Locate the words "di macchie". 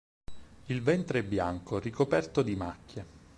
2.41-3.05